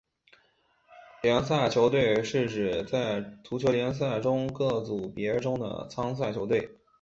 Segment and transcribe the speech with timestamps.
[1.21, 6.79] 联赛球队是指在足球联赛中在各组别中的参赛球队。